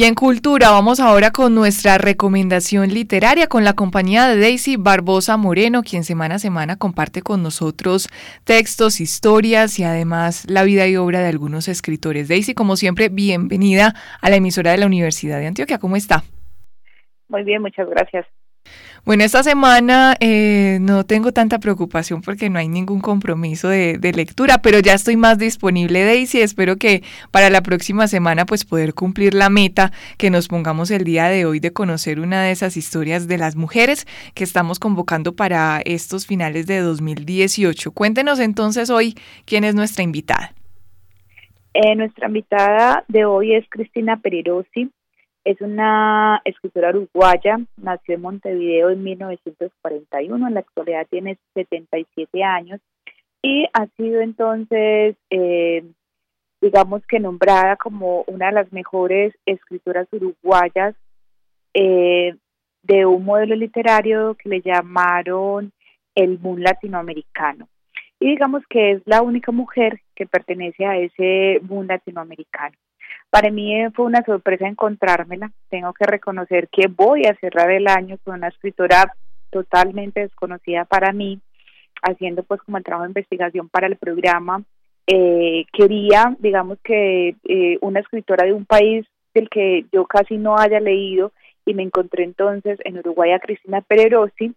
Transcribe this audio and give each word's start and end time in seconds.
Y 0.00 0.04
en 0.04 0.14
cultura 0.14 0.70
vamos 0.70 0.98
ahora 0.98 1.30
con 1.30 1.54
nuestra 1.54 1.98
recomendación 1.98 2.88
literaria 2.88 3.48
con 3.48 3.64
la 3.64 3.74
compañía 3.74 4.28
de 4.28 4.40
Daisy 4.40 4.76
Barbosa 4.78 5.36
Moreno, 5.36 5.82
quien 5.82 6.04
semana 6.04 6.36
a 6.36 6.38
semana 6.38 6.78
comparte 6.78 7.20
con 7.20 7.42
nosotros 7.42 8.08
textos, 8.44 9.02
historias 9.02 9.78
y 9.78 9.84
además 9.84 10.46
la 10.48 10.64
vida 10.64 10.88
y 10.88 10.96
obra 10.96 11.20
de 11.20 11.28
algunos 11.28 11.68
escritores. 11.68 12.28
Daisy, 12.28 12.54
como 12.54 12.76
siempre, 12.76 13.10
bienvenida 13.10 13.92
a 14.22 14.30
la 14.30 14.36
emisora 14.36 14.70
de 14.70 14.78
la 14.78 14.86
Universidad 14.86 15.38
de 15.38 15.48
Antioquia. 15.48 15.78
¿Cómo 15.78 15.96
está? 15.96 16.22
Muy 17.28 17.44
bien, 17.44 17.60
muchas 17.60 17.86
gracias. 17.86 18.24
Bueno, 19.04 19.24
esta 19.24 19.42
semana 19.42 20.14
eh, 20.20 20.78
no 20.80 21.04
tengo 21.04 21.32
tanta 21.32 21.58
preocupación 21.58 22.20
porque 22.20 22.50
no 22.50 22.58
hay 22.58 22.68
ningún 22.68 23.00
compromiso 23.00 23.68
de, 23.68 23.98
lectura, 24.14 24.58
pero 24.58 24.80
ya 24.80 24.92
estoy 24.92 25.16
más 25.16 25.38
disponible, 25.38 26.04
Daisy. 26.04 26.40
Espero 26.40 26.76
que 26.76 27.02
para 27.30 27.48
la 27.48 27.62
próxima 27.62 28.08
semana 28.08 28.44
pues 28.44 28.64
poder 28.64 28.92
cumplir 28.92 29.34
la 29.34 29.48
meta 29.48 29.92
que 30.18 30.30
nos 30.30 30.48
pongamos 30.48 30.90
el 30.90 31.04
día 31.04 31.28
de 31.28 31.46
hoy 31.46 31.60
de 31.60 31.72
conocer 31.72 32.20
una 32.20 32.42
de 32.42 32.50
esas 32.50 32.76
historias 32.76 33.26
de 33.26 33.38
las 33.38 33.56
mujeres 33.56 34.06
que 34.34 34.44
estamos 34.44 34.78
convocando 34.78 35.34
para 35.34 35.80
estos 35.84 36.26
finales 36.26 36.66
de 36.66 36.80
2018. 36.80 37.92
Cuéntenos 37.92 38.38
entonces 38.38 38.90
hoy 38.90 39.16
quién 39.46 39.64
es 39.64 39.74
nuestra 39.74 40.02
invitada. 40.04 40.54
Eh, 41.72 41.94
nuestra 41.94 42.26
invitada 42.26 43.04
de 43.08 43.24
hoy 43.24 43.54
es 43.54 43.64
Cristina 43.70 44.18
Perirosi. 44.18 44.90
Es 45.44 45.60
una 45.60 46.42
escritora 46.44 46.90
uruguaya, 46.90 47.58
nació 47.76 48.14
en 48.14 48.20
Montevideo 48.20 48.90
en 48.90 49.02
1941, 49.02 50.46
en 50.46 50.54
la 50.54 50.60
actualidad 50.60 51.06
tiene 51.08 51.38
77 51.54 52.44
años 52.44 52.80
y 53.42 53.66
ha 53.72 53.86
sido 53.96 54.20
entonces, 54.20 55.16
eh, 55.30 55.84
digamos 56.60 57.06
que 57.06 57.20
nombrada 57.20 57.76
como 57.76 58.24
una 58.26 58.46
de 58.46 58.52
las 58.52 58.72
mejores 58.72 59.34
escritoras 59.46 60.06
uruguayas 60.12 60.94
eh, 61.72 62.36
de 62.82 63.06
un 63.06 63.24
modelo 63.24 63.56
literario 63.56 64.34
que 64.34 64.48
le 64.48 64.60
llamaron 64.60 65.72
el 66.14 66.36
boom 66.36 66.58
latinoamericano. 66.58 67.68
Y 68.18 68.28
digamos 68.28 68.62
que 68.68 68.92
es 68.92 69.02
la 69.06 69.22
única 69.22 69.52
mujer 69.52 70.00
que 70.14 70.26
pertenece 70.26 70.84
a 70.84 70.98
ese 70.98 71.60
boom 71.62 71.86
latinoamericano. 71.86 72.76
Para 73.30 73.50
mí 73.50 73.74
eh, 73.74 73.90
fue 73.94 74.06
una 74.06 74.24
sorpresa 74.24 74.66
encontrármela. 74.66 75.52
Tengo 75.70 75.92
que 75.92 76.04
reconocer 76.04 76.68
que 76.68 76.88
voy 76.88 77.26
a 77.26 77.36
cerrar 77.36 77.70
el 77.70 77.86
año 77.86 78.18
con 78.24 78.34
una 78.34 78.48
escritora 78.48 79.14
totalmente 79.50 80.20
desconocida 80.20 80.84
para 80.84 81.12
mí, 81.12 81.40
haciendo 82.02 82.42
pues 82.42 82.60
como 82.62 82.78
el 82.78 82.84
trabajo 82.84 83.04
de 83.04 83.10
investigación 83.10 83.68
para 83.68 83.86
el 83.86 83.96
programa. 83.96 84.64
Eh, 85.06 85.64
quería, 85.72 86.36
digamos 86.40 86.78
que 86.82 87.36
eh, 87.48 87.78
una 87.80 88.00
escritora 88.00 88.44
de 88.46 88.52
un 88.52 88.64
país 88.64 89.06
del 89.32 89.48
que 89.48 89.86
yo 89.92 90.06
casi 90.06 90.36
no 90.36 90.58
haya 90.58 90.80
leído 90.80 91.32
y 91.64 91.74
me 91.74 91.84
encontré 91.84 92.24
entonces 92.24 92.80
en 92.84 92.98
Uruguay 92.98 93.30
a 93.30 93.38
Cristina 93.38 93.80
Pererosi, 93.80 94.52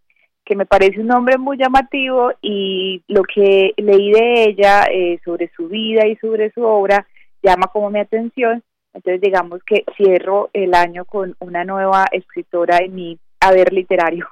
que 0.46 0.56
me 0.56 0.66
parece 0.66 1.00
un 1.00 1.08
nombre 1.08 1.38
muy 1.38 1.58
llamativo 1.58 2.32
y 2.42 3.04
lo 3.08 3.24
que 3.24 3.74
leí 3.78 4.12
de 4.12 4.44
ella 4.46 4.88
sobre 5.24 5.52
su 5.56 5.70
vida 5.70 6.08
y 6.08 6.16
sobre 6.18 6.52
su 6.52 6.64
obra 6.64 7.08
llama 7.44 7.68
como 7.68 7.90
mi 7.90 8.00
atención. 8.00 8.64
Entonces 8.94 9.22
digamos 9.22 9.62
que 9.66 9.84
cierro 9.98 10.50
el 10.54 10.74
año 10.74 11.06
con 11.06 11.36
una 11.40 11.64
nueva 11.64 12.06
escritora 12.12 12.78
en 12.78 12.96
mi 12.96 13.20
haber 13.40 13.74
literario. 13.74 14.28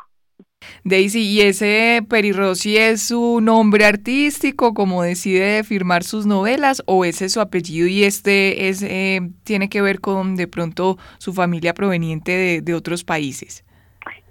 Daisy, 0.84 1.22
¿y 1.22 1.42
ese 1.42 2.02
Perirossi 2.08 2.78
es 2.78 3.08
su 3.08 3.40
nombre 3.42 3.86
artístico, 3.86 4.74
como 4.74 5.02
decide 5.02 5.64
firmar 5.64 6.04
sus 6.04 6.26
novelas, 6.28 6.84
o 6.86 7.04
ese 7.04 7.26
es 7.26 7.34
su 7.34 7.42
apellido 7.42 7.88
y 7.88 8.04
este 8.04 8.70
es 8.70 8.84
eh, 8.84 9.22
tiene 9.44 9.70
que 9.70 9.82
ver 9.82 10.00
con 10.00 10.36
de 10.36 10.48
pronto 10.48 10.98
su 11.18 11.34
familia 11.34 11.74
proveniente 11.74 12.32
de, 12.32 12.62
de 12.62 12.74
otros 12.76 13.04
países? 13.04 13.66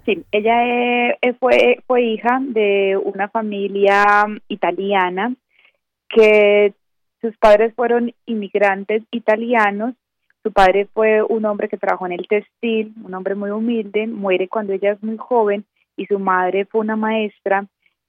Sí, 0.05 0.23
ella 0.31 0.65
eh, 0.65 1.17
eh, 1.21 1.33
fue, 1.39 1.79
fue 1.85 2.01
hija 2.01 2.39
de 2.41 2.97
una 2.97 3.29
familia 3.29 4.25
italiana 4.47 5.35
que 6.09 6.73
sus 7.21 7.37
padres 7.37 7.73
fueron 7.75 8.13
inmigrantes 8.25 9.03
italianos. 9.11 9.93
Su 10.43 10.51
padre 10.51 10.87
fue 10.91 11.21
un 11.21 11.45
hombre 11.45 11.69
que 11.69 11.77
trabajó 11.77 12.07
en 12.07 12.13
el 12.13 12.27
textil, 12.27 12.93
un 13.03 13.13
hombre 13.13 13.35
muy 13.35 13.51
humilde, 13.51 14.07
muere 14.07 14.47
cuando 14.47 14.73
ella 14.73 14.93
es 14.93 15.03
muy 15.03 15.17
joven 15.17 15.65
y 15.95 16.07
su 16.07 16.17
madre 16.17 16.65
fue 16.65 16.81
una 16.81 16.95
maestra 16.95 17.67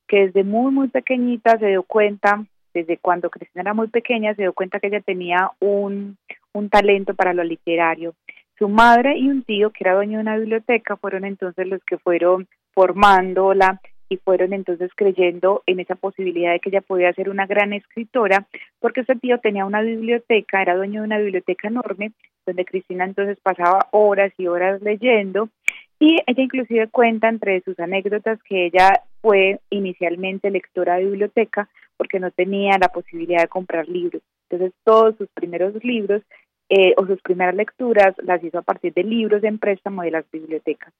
que 0.08 0.26
desde 0.26 0.44
muy, 0.44 0.72
muy 0.72 0.88
pequeñita 0.88 1.58
se 1.58 1.66
dio 1.66 1.82
cuenta, 1.82 2.44
desde 2.72 2.96
cuando 2.96 3.28
Cristina 3.28 3.62
era 3.62 3.74
muy 3.74 3.88
pequeña, 3.88 4.34
se 4.34 4.42
dio 4.42 4.54
cuenta 4.54 4.80
que 4.80 4.86
ella 4.86 5.00
tenía 5.00 5.50
un, 5.60 6.16
un 6.52 6.70
talento 6.70 7.14
para 7.14 7.34
lo 7.34 7.44
literario. 7.44 8.14
Su 8.58 8.68
madre 8.68 9.18
y 9.18 9.28
un 9.28 9.42
tío, 9.42 9.70
que 9.70 9.84
era 9.84 9.94
dueño 9.94 10.18
de 10.18 10.22
una 10.22 10.36
biblioteca, 10.38 10.96
fueron 10.96 11.24
entonces 11.24 11.66
los 11.66 11.82
que 11.84 11.98
fueron 11.98 12.48
formándola 12.72 13.80
y 14.12 14.18
fueron 14.18 14.52
entonces 14.52 14.90
creyendo 14.94 15.62
en 15.66 15.80
esa 15.80 15.94
posibilidad 15.94 16.52
de 16.52 16.60
que 16.60 16.68
ella 16.68 16.82
podía 16.82 17.12
ser 17.14 17.30
una 17.30 17.46
gran 17.46 17.72
escritora, 17.72 18.46
porque 18.78 19.00
ese 19.00 19.16
tío 19.16 19.38
tenía 19.38 19.64
una 19.64 19.80
biblioteca, 19.80 20.60
era 20.60 20.76
dueño 20.76 21.00
de 21.00 21.06
una 21.06 21.18
biblioteca 21.18 21.68
enorme, 21.68 22.12
donde 22.44 22.66
Cristina 22.66 23.04
entonces 23.04 23.38
pasaba 23.42 23.88
horas 23.90 24.32
y 24.36 24.48
horas 24.48 24.82
leyendo, 24.82 25.48
y 25.98 26.18
ella 26.26 26.42
inclusive 26.42 26.88
cuenta 26.88 27.28
entre 27.28 27.62
sus 27.62 27.78
anécdotas 27.78 28.42
que 28.42 28.66
ella 28.66 29.00
fue 29.22 29.60
inicialmente 29.70 30.50
lectora 30.50 30.96
de 30.96 31.06
biblioteca 31.06 31.68
porque 31.96 32.20
no 32.20 32.30
tenía 32.30 32.76
la 32.78 32.88
posibilidad 32.88 33.40
de 33.42 33.48
comprar 33.48 33.88
libros. 33.88 34.20
Entonces 34.50 34.76
todos 34.84 35.16
sus 35.16 35.28
primeros 35.28 35.72
libros 35.84 36.22
eh, 36.68 36.92
o 36.98 37.06
sus 37.06 37.22
primeras 37.22 37.54
lecturas 37.54 38.14
las 38.18 38.42
hizo 38.44 38.58
a 38.58 38.62
partir 38.62 38.92
de 38.92 39.04
libros 39.04 39.42
en 39.44 39.58
préstamo 39.58 40.02
de 40.02 40.10
las 40.10 40.30
bibliotecas. 40.30 40.92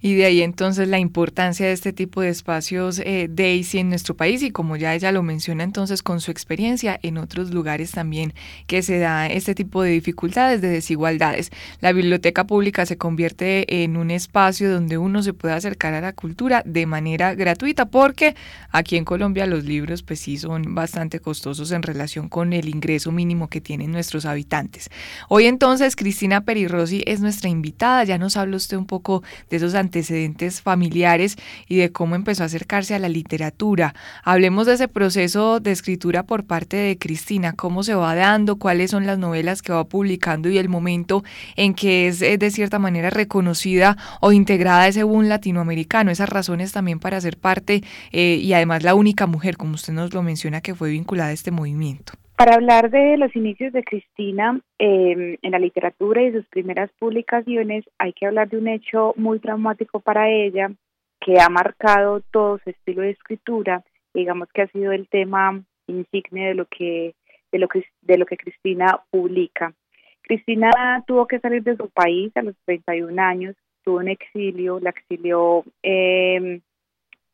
Y 0.00 0.14
de 0.14 0.26
ahí 0.26 0.42
entonces 0.42 0.88
la 0.88 0.98
importancia 0.98 1.66
de 1.66 1.72
este 1.72 1.92
tipo 1.92 2.20
de 2.20 2.28
espacios 2.28 2.98
eh, 2.98 3.28
Daisy 3.30 3.78
en 3.78 3.88
nuestro 3.88 4.16
país 4.16 4.42
y 4.42 4.50
como 4.50 4.76
ya 4.76 4.94
ella 4.94 5.12
lo 5.12 5.22
menciona 5.22 5.64
entonces 5.64 6.02
con 6.02 6.20
su 6.20 6.30
experiencia 6.30 6.98
en 7.02 7.18
otros 7.18 7.50
lugares 7.52 7.92
también 7.92 8.34
que 8.66 8.82
se 8.82 8.98
da 8.98 9.26
este 9.26 9.54
tipo 9.54 9.82
de 9.82 9.90
dificultades, 9.90 10.60
de 10.60 10.68
desigualdades. 10.68 11.50
La 11.80 11.92
biblioteca 11.92 12.46
pública 12.46 12.86
se 12.86 12.96
convierte 12.96 13.82
en 13.82 13.96
un 13.96 14.10
espacio 14.10 14.72
donde 14.72 14.98
uno 14.98 15.22
se 15.22 15.32
puede 15.32 15.54
acercar 15.54 15.94
a 15.94 16.00
la 16.00 16.12
cultura 16.12 16.62
de 16.64 16.86
manera 16.86 17.34
gratuita 17.34 17.86
porque 17.86 18.34
aquí 18.70 18.96
en 18.96 19.04
Colombia 19.04 19.46
los 19.46 19.64
libros 19.64 20.02
pues 20.02 20.20
sí 20.20 20.38
son 20.38 20.74
bastante 20.74 21.20
costosos 21.20 21.72
en 21.72 21.82
relación 21.82 22.28
con 22.28 22.52
el 22.52 22.68
ingreso 22.68 23.12
mínimo 23.12 23.48
que 23.48 23.60
tienen 23.60 23.92
nuestros 23.92 24.26
habitantes. 24.26 24.90
Hoy 25.28 25.46
entonces 25.46 25.96
Cristina 25.96 26.42
Perirossi 26.42 27.02
es 27.06 27.20
nuestra 27.20 27.48
invitada, 27.48 28.04
ya 28.04 28.18
nos 28.18 28.36
habla 28.36 28.56
usted 28.56 28.76
un 28.76 28.86
poco 28.86 29.22
de 29.50 29.56
esos 29.56 29.74
antecedentes 29.86 30.60
familiares 30.60 31.36
y 31.68 31.76
de 31.76 31.92
cómo 31.92 32.14
empezó 32.14 32.42
a 32.42 32.46
acercarse 32.46 32.94
a 32.94 32.98
la 32.98 33.08
literatura. 33.08 33.94
Hablemos 34.24 34.66
de 34.66 34.74
ese 34.74 34.88
proceso 34.88 35.60
de 35.60 35.72
escritura 35.72 36.24
por 36.24 36.44
parte 36.44 36.76
de 36.76 36.98
Cristina, 36.98 37.54
cómo 37.54 37.82
se 37.82 37.94
va 37.94 38.14
dando, 38.14 38.56
cuáles 38.56 38.90
son 38.90 39.06
las 39.06 39.18
novelas 39.18 39.62
que 39.62 39.72
va 39.72 39.84
publicando 39.84 40.48
y 40.48 40.58
el 40.58 40.68
momento 40.68 41.24
en 41.56 41.74
que 41.74 42.08
es 42.08 42.20
eh, 42.22 42.36
de 42.36 42.50
cierta 42.50 42.78
manera 42.78 43.10
reconocida 43.10 43.96
o 44.20 44.32
integrada 44.32 44.82
a 44.82 44.88
ese 44.88 45.04
boom 45.04 45.28
latinoamericano, 45.28 46.10
esas 46.10 46.28
razones 46.28 46.72
también 46.72 46.98
para 46.98 47.20
ser 47.20 47.38
parte 47.38 47.82
eh, 48.12 48.40
y 48.42 48.52
además 48.52 48.82
la 48.82 48.94
única 48.94 49.26
mujer, 49.26 49.56
como 49.56 49.74
usted 49.74 49.92
nos 49.92 50.12
lo 50.12 50.22
menciona, 50.22 50.60
que 50.60 50.74
fue 50.74 50.90
vinculada 50.90 51.30
a 51.30 51.32
este 51.32 51.50
movimiento. 51.50 52.12
Para 52.36 52.56
hablar 52.56 52.90
de 52.90 53.16
los 53.16 53.34
inicios 53.34 53.72
de 53.72 53.82
Cristina 53.82 54.60
em, 54.78 55.38
en 55.40 55.50
la 55.50 55.58
literatura 55.58 56.22
y 56.22 56.32
sus 56.32 56.46
primeras 56.48 56.90
publicaciones, 56.98 57.86
hay 57.96 58.12
que 58.12 58.26
hablar 58.26 58.50
de 58.50 58.58
un 58.58 58.68
hecho 58.68 59.14
muy 59.16 59.38
traumático 59.38 60.00
para 60.00 60.28
ella, 60.30 60.70
que 61.18 61.40
ha 61.40 61.48
marcado 61.48 62.20
todo 62.30 62.58
su 62.58 62.68
estilo 62.68 63.00
de 63.00 63.12
escritura, 63.12 63.82
digamos 64.12 64.50
que 64.52 64.62
ha 64.62 64.68
sido 64.68 64.92
el 64.92 65.08
tema 65.08 65.62
insigne 65.86 66.48
de 66.48 66.54
lo 66.54 66.66
que 66.66 67.14
de 67.52 67.58
lo 67.58 67.68
que 67.68 67.86
de 68.02 68.18
lo 68.18 68.26
que 68.26 68.36
Cristina 68.36 69.00
publica. 69.10 69.72
Cristina 70.20 70.70
tuvo 71.06 71.26
que 71.26 71.40
salir 71.40 71.62
de 71.62 71.76
su 71.76 71.88
país 71.88 72.36
a 72.36 72.42
los 72.42 72.54
31 72.66 73.22
años, 73.22 73.56
tuvo 73.82 73.96
un 73.96 74.08
exilio, 74.08 74.78
la 74.80 74.90
exilió 74.90 75.64
eh, 75.82 76.60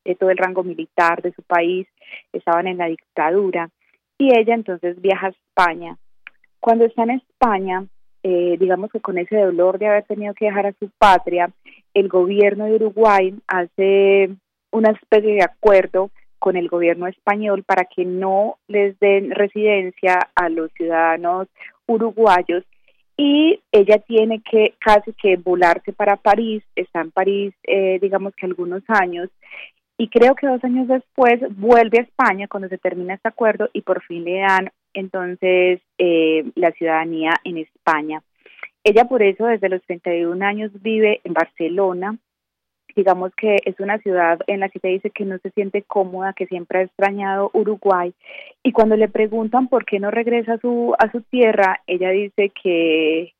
de 0.04 0.14
todo 0.14 0.30
el 0.30 0.38
rango 0.38 0.62
militar 0.62 1.22
de 1.22 1.32
su 1.32 1.42
país, 1.42 1.88
estaban 2.32 2.68
en 2.68 2.78
la 2.78 2.86
dictadura 2.86 3.68
y 4.22 4.30
ella 4.38 4.54
entonces 4.54 5.02
viaja 5.02 5.26
a 5.26 5.30
España. 5.30 5.96
Cuando 6.60 6.84
está 6.84 7.02
en 7.02 7.10
España, 7.10 7.84
eh, 8.22 8.56
digamos 8.56 8.92
que 8.92 9.00
con 9.00 9.18
ese 9.18 9.36
dolor 9.36 9.80
de 9.80 9.88
haber 9.88 10.04
tenido 10.04 10.32
que 10.34 10.44
dejar 10.44 10.66
a 10.66 10.74
su 10.78 10.90
patria, 10.96 11.50
el 11.92 12.08
gobierno 12.08 12.66
de 12.66 12.76
Uruguay 12.76 13.34
hace 13.48 14.30
una 14.70 14.92
especie 14.92 15.34
de 15.34 15.42
acuerdo 15.42 16.10
con 16.38 16.56
el 16.56 16.68
gobierno 16.68 17.08
español 17.08 17.64
para 17.64 17.84
que 17.84 18.04
no 18.04 18.58
les 18.68 18.96
den 19.00 19.32
residencia 19.32 20.30
a 20.36 20.48
los 20.48 20.70
ciudadanos 20.74 21.48
uruguayos 21.86 22.62
y 23.16 23.60
ella 23.72 23.98
tiene 23.98 24.40
que 24.48 24.74
casi 24.78 25.12
que 25.14 25.36
volarse 25.36 25.92
para 25.92 26.16
París, 26.16 26.62
está 26.76 27.00
en 27.00 27.10
París 27.10 27.54
eh, 27.64 27.98
digamos 28.00 28.34
que 28.36 28.46
algunos 28.46 28.82
años 28.86 29.28
y 30.02 30.08
creo 30.08 30.34
que 30.34 30.48
dos 30.48 30.64
años 30.64 30.88
después 30.88 31.38
vuelve 31.56 32.00
a 32.00 32.02
España 32.02 32.48
cuando 32.48 32.68
se 32.68 32.76
termina 32.76 33.14
este 33.14 33.28
acuerdo 33.28 33.70
y 33.72 33.82
por 33.82 34.02
fin 34.02 34.24
le 34.24 34.40
dan 34.40 34.72
entonces 34.94 35.80
eh, 35.96 36.44
la 36.56 36.72
ciudadanía 36.72 37.34
en 37.44 37.58
España. 37.58 38.20
Ella 38.82 39.04
por 39.04 39.22
eso 39.22 39.46
desde 39.46 39.68
los 39.68 39.80
31 39.82 40.44
años 40.44 40.72
vive 40.82 41.20
en 41.22 41.34
Barcelona. 41.34 42.18
Digamos 42.96 43.30
que 43.36 43.58
es 43.64 43.78
una 43.78 43.98
ciudad 43.98 44.40
en 44.48 44.58
la 44.58 44.68
que 44.70 44.80
ella 44.82 44.94
dice 44.94 45.10
que 45.10 45.24
no 45.24 45.38
se 45.38 45.50
siente 45.50 45.82
cómoda, 45.82 46.32
que 46.32 46.48
siempre 46.48 46.80
ha 46.80 46.82
extrañado 46.82 47.52
Uruguay. 47.54 48.12
Y 48.64 48.72
cuando 48.72 48.96
le 48.96 49.06
preguntan 49.06 49.68
por 49.68 49.84
qué 49.84 50.00
no 50.00 50.10
regresa 50.10 50.54
a 50.54 50.58
su, 50.58 50.96
a 50.98 51.12
su 51.12 51.20
tierra, 51.20 51.80
ella 51.86 52.10
dice 52.10 52.50
que, 52.60 53.34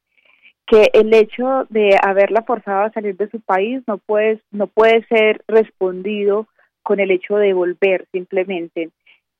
que 0.69 0.91
el 0.94 1.12
hecho 1.12 1.67
de 1.70 1.99
haberla 2.00 2.43
forzado 2.43 2.85
a 2.85 2.93
salir 2.93 3.17
de 3.17 3.29
su 3.31 3.41
país 3.41 3.82
no 3.88 3.99
puede, 3.99 4.41
no 4.53 4.69
puede 4.69 5.05
ser 5.09 5.43
respondido 5.49 6.47
con 6.82 7.00
el 7.00 7.11
hecho 7.11 7.37
de 7.37 7.52
volver 7.52 8.06
simplemente, 8.12 8.90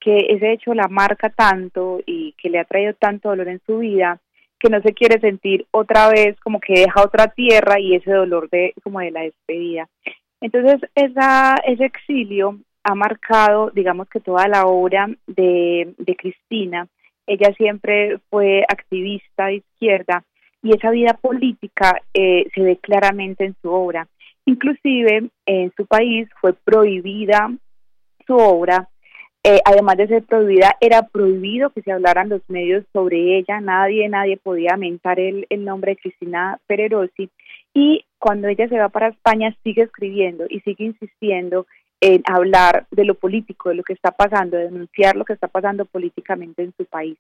que 0.01 0.27
ese 0.31 0.53
hecho 0.53 0.75
la 0.75 0.89
marca 0.89 1.31
tanto 1.31 2.01
y 2.07 2.33
que 2.33 2.51
le 2.51 2.59
ha 2.59 2.65
traído 2.65 2.95
tanto 2.95 3.29
dolor 3.29 3.49
en 3.49 3.61
su 3.67 3.79
vida 3.79 4.21
que 4.59 4.71
no 4.71 4.81
se 4.81 4.95
quiere 4.95 5.21
sentir 5.21 5.67
otra 5.73 6.09
vez 6.09 6.39
como 6.41 6.61
que 6.61 6.75
deja 6.75 7.03
otra 7.03 7.29
tierra 7.29 7.81
y 7.81 7.97
ese 7.97 8.13
dolor 8.13 8.49
de 8.49 8.73
como 8.85 9.01
de 9.01 9.11
la 9.11 9.23
despedida. 9.23 9.89
Entonces, 10.41 10.81
ese 10.95 11.85
exilio 11.85 12.59
ha 12.85 12.95
marcado, 12.95 13.71
digamos 13.71 14.09
que 14.09 14.21
toda 14.21 14.47
la 14.49 14.67
obra 14.67 15.09
de, 15.27 15.95
de 15.99 16.17
Cristina. 16.17 16.87
Ella 17.27 17.53
siempre 17.57 18.19
fue 18.31 18.65
activista 18.69 19.47
de 19.47 19.57
izquierda 19.57 20.25
y 20.63 20.75
esa 20.75 20.91
vida 20.91 21.15
política 21.21 22.01
eh, 22.15 22.47
se 22.55 22.63
ve 22.63 22.77
claramente 22.77 23.45
en 23.45 23.57
su 23.63 23.71
obra. 23.71 24.07
Inclusive 24.45 25.31
en 25.47 25.73
su 25.77 25.87
país 25.87 26.29
fue 26.41 26.53
prohibida 26.53 27.51
su 28.27 28.37
obra, 28.37 28.89
eh, 29.45 29.61
además 29.65 29.97
de 29.97 30.07
ser 30.07 30.23
prohibida, 30.23 30.77
era 30.81 31.03
prohibido 31.03 31.71
que 31.71 31.83
se 31.83 31.91
hablaran 31.91 32.29
los 32.29 32.43
medios 32.49 32.85
sobre 32.93 33.39
ella, 33.39 33.61
nadie, 33.61 34.09
nadie 34.09 34.37
podía 34.37 34.77
mentar 34.77 35.19
el, 35.19 35.47
el 35.51 35.65
nombre 35.65 35.93
de 35.93 35.97
Cristina 35.97 36.59
Pererosi. 36.67 37.29
Y 37.75 38.05
cuando 38.19 38.49
ella 38.49 38.69
se 38.69 38.79
va 38.79 38.89
para 38.89 39.09
España 39.09 39.57
sigue 39.65 39.83
escribiendo 39.83 40.45
y 40.49 40.61
sigue 40.61 40.85
insistiendo 40.85 41.67
en 42.01 42.23
hablar 42.27 42.87
de 42.91 43.05
lo 43.05 43.15
político, 43.15 43.69
de 43.69 43.77
lo 43.77 43.85
que 43.85 43.93
está 43.93 44.11
pasando, 44.11 44.57
de 44.57 44.65
denunciar 44.65 45.17
lo 45.17 45.25
que 45.25 45.33
está 45.33 45.49
pasando 45.49 45.85
políticamente 45.85 46.63
en 46.63 46.75
su 46.77 46.85
país. 46.85 47.17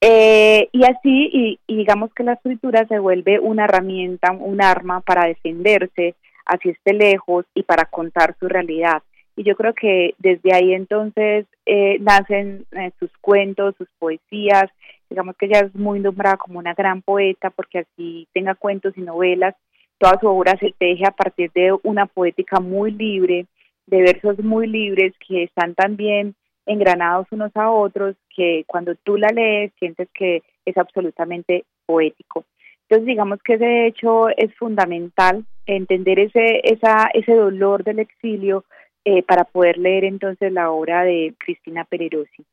Eh, 0.00 0.68
y 0.72 0.84
así, 0.84 1.30
y, 1.32 1.60
digamos 1.68 2.12
que 2.14 2.24
la 2.24 2.32
escritura 2.32 2.86
se 2.88 2.98
vuelve 2.98 3.38
una 3.38 3.64
herramienta, 3.64 4.32
un 4.32 4.62
arma 4.62 5.00
para 5.00 5.26
defenderse, 5.26 6.16
así 6.50 6.70
esté 6.70 6.92
lejos 6.92 7.46
y 7.54 7.62
para 7.62 7.84
contar 7.84 8.36
su 8.38 8.48
realidad. 8.48 9.02
Y 9.36 9.44
yo 9.44 9.56
creo 9.56 9.72
que 9.72 10.14
desde 10.18 10.52
ahí 10.52 10.74
entonces 10.74 11.46
eh, 11.64 11.98
nacen 12.00 12.66
eh, 12.72 12.90
sus 12.98 13.10
cuentos, 13.20 13.74
sus 13.78 13.88
poesías, 13.98 14.64
digamos 15.08 15.36
que 15.36 15.46
ella 15.46 15.60
es 15.60 15.74
muy 15.74 16.00
nombrada 16.00 16.36
como 16.36 16.58
una 16.58 16.74
gran 16.74 17.02
poeta 17.02 17.50
porque 17.50 17.80
así 17.80 18.28
tenga 18.34 18.54
cuentos 18.54 18.92
y 18.96 19.00
novelas, 19.00 19.54
toda 19.98 20.18
su 20.20 20.26
obra 20.26 20.56
se 20.58 20.74
teje 20.78 21.06
a 21.06 21.12
partir 21.12 21.50
de 21.54 21.76
una 21.84 22.06
poética 22.06 22.58
muy 22.58 22.90
libre, 22.90 23.46
de 23.86 24.02
versos 24.02 24.38
muy 24.40 24.66
libres 24.66 25.14
que 25.26 25.44
están 25.44 25.74
también 25.74 26.34
engranados 26.66 27.26
unos 27.30 27.54
a 27.54 27.70
otros, 27.70 28.16
que 28.34 28.64
cuando 28.66 28.94
tú 28.96 29.16
la 29.16 29.28
lees 29.28 29.72
sientes 29.78 30.08
que 30.12 30.42
es 30.64 30.76
absolutamente 30.76 31.64
poético. 31.86 32.44
Entonces 32.90 33.06
digamos 33.06 33.40
que 33.44 33.54
ese 33.54 33.86
hecho 33.86 34.30
es 34.30 34.52
fundamental, 34.56 35.44
entender 35.64 36.18
ese, 36.18 36.60
esa, 36.64 37.08
ese 37.14 37.32
dolor 37.34 37.84
del 37.84 38.00
exilio 38.00 38.64
eh, 39.04 39.22
para 39.22 39.44
poder 39.44 39.78
leer 39.78 40.02
entonces 40.02 40.52
la 40.52 40.72
obra 40.72 41.04
de 41.04 41.32
Cristina 41.38 41.84
Pererosi. 41.84 42.44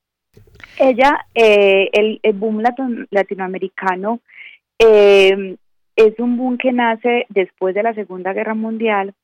Ella, 0.77 1.25
eh, 1.33 1.89
el, 1.91 2.19
boom 2.33 2.61
latinoamericano 3.09 4.19
eh, 4.77 5.57
es 5.95 6.19
un 6.19 6.37
boom 6.37 6.59
que 6.59 6.71
nace 6.71 7.25
después 7.29 7.73
de 7.73 7.81
la 7.81 7.95
Segunda 7.95 8.31
Guerra 8.33 8.53
Mundial, 8.53 9.15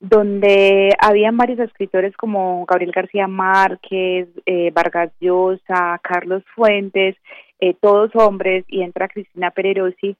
donde 0.00 0.94
habían 0.98 1.38
varios 1.38 1.60
escritores 1.60 2.14
como 2.14 2.66
Gabriel 2.66 2.92
García 2.92 3.26
Márquez, 3.26 4.28
eh, 4.44 4.70
Vargas 4.70 5.12
Llosa, 5.18 5.98
Carlos 6.02 6.42
Fuentes, 6.54 7.16
eh, 7.58 7.74
todos 7.80 8.14
hombres, 8.16 8.66
y 8.68 8.82
entra 8.82 9.08
Cristina 9.08 9.50
Pererosi, 9.50 10.14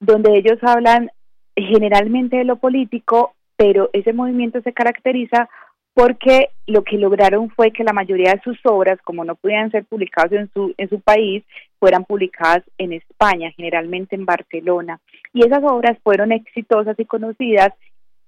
donde 0.00 0.36
ellos 0.36 0.58
hablan 0.62 1.10
generalmente 1.54 2.38
de 2.38 2.44
lo 2.44 2.56
político, 2.56 3.34
pero 3.56 3.90
ese 3.92 4.12
movimiento 4.12 4.60
se 4.62 4.72
caracteriza 4.72 5.48
porque 5.94 6.50
lo 6.66 6.82
que 6.82 6.96
lograron 6.96 7.50
fue 7.50 7.72
que 7.72 7.84
la 7.84 7.92
mayoría 7.92 8.32
de 8.32 8.40
sus 8.42 8.58
obras, 8.64 8.98
como 9.02 9.24
no 9.24 9.34
podían 9.34 9.70
ser 9.70 9.84
publicadas 9.84 10.32
en 10.32 10.50
su, 10.54 10.72
en 10.78 10.88
su 10.88 11.00
país, 11.00 11.44
fueran 11.78 12.04
publicadas 12.04 12.62
en 12.78 12.92
España, 12.92 13.50
generalmente 13.56 14.14
en 14.14 14.24
Barcelona. 14.24 15.00
Y 15.34 15.44
esas 15.44 15.62
obras 15.64 15.98
fueron 16.02 16.32
exitosas 16.32 16.98
y 16.98 17.04
conocidas 17.04 17.74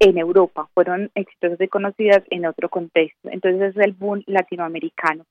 en 0.01 0.19
Europa, 0.19 0.69
fueron 0.75 1.11
exitosas 1.15 1.61
y 1.61 1.69
conocidas 1.69 2.23
en 2.31 2.45
otro 2.47 2.69
contexto. 2.69 3.31
Entonces 3.31 3.75
es 3.75 3.85
el 3.85 3.93
boom 3.93 4.23
latinoamericano. 4.27 5.25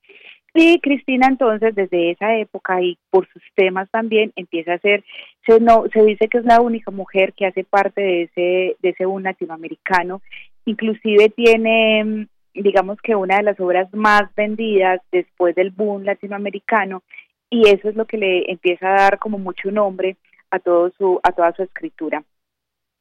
Y 0.53 0.81
Cristina 0.81 1.27
entonces 1.27 1.73
desde 1.75 2.11
esa 2.11 2.35
época 2.35 2.81
y 2.81 2.97
por 3.09 3.27
sus 3.29 3.41
temas 3.55 3.89
también 3.89 4.33
empieza 4.35 4.73
a 4.73 4.79
ser, 4.79 5.03
se, 5.45 5.61
no, 5.61 5.85
se 5.93 6.03
dice 6.03 6.27
que 6.27 6.39
es 6.39 6.45
la 6.45 6.59
única 6.59 6.91
mujer 6.91 7.33
que 7.33 7.45
hace 7.45 7.63
parte 7.63 8.01
de 8.01 8.23
ese, 8.23 8.77
de 8.81 8.89
ese 8.89 9.05
boom 9.05 9.23
latinoamericano. 9.23 10.21
Inclusive 10.65 11.29
tiene, 11.29 12.27
digamos 12.53 12.99
que 13.01 13.15
una 13.15 13.37
de 13.37 13.43
las 13.43 13.59
obras 13.61 13.93
más 13.93 14.23
vendidas 14.35 14.99
después 15.11 15.55
del 15.55 15.71
boom 15.71 16.03
latinoamericano 16.03 17.01
y 17.49 17.69
eso 17.69 17.87
es 17.87 17.95
lo 17.95 18.05
que 18.05 18.17
le 18.17 18.51
empieza 18.51 18.89
a 18.89 19.01
dar 19.03 19.19
como 19.19 19.37
mucho 19.37 19.71
nombre 19.71 20.17
a, 20.49 20.59
todo 20.59 20.91
su, 20.97 21.19
a 21.23 21.31
toda 21.31 21.53
su 21.53 21.63
escritura. 21.63 22.23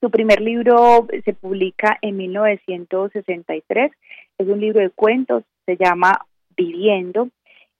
Su 0.01 0.11
primer 0.11 0.41
libro 0.41 1.09
se 1.25 1.35
publica 1.35 1.99
en 2.01 2.17
1963, 2.17 3.93
es 4.39 4.49
un 4.49 4.61
libro 4.61 4.81
de 4.81 4.91
cuentos, 4.91 5.43
se 5.67 5.77
llama 5.77 6.25
Viviendo 6.57 7.29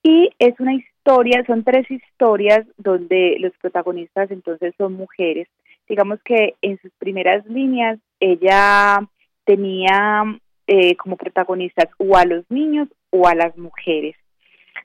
y 0.03 0.31
es 0.39 0.59
una 0.61 0.75
historia, 0.75 1.45
son 1.47 1.65
tres 1.65 1.91
historias 1.91 2.67
donde 2.79 3.37
los 3.41 3.53
protagonistas 3.61 4.31
entonces 4.31 4.75
son 4.79 4.95
mujeres. 4.95 5.49
Digamos 5.89 6.21
que 6.25 6.55
en 6.63 6.79
sus 6.81 6.93
primeras 6.99 7.45
líneas 7.47 7.99
ella 8.21 9.01
tenía 9.45 10.25
eh, 10.67 10.97
como 10.97 11.17
protagonistas 11.17 11.89
o 11.99 12.17
a 12.17 12.25
los 12.25 12.45
niños 12.51 12.89
o 13.11 13.27
a 13.27 13.35
las 13.35 13.57
mujeres. 13.59 14.17